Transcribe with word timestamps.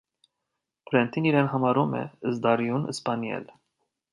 Բրենդին 0.91 1.27
իրեն 1.31 1.49
համարում 1.51 1.93
է 1.99 2.01
զտարյուն 2.33 2.89
սպանյել։ 2.95 3.47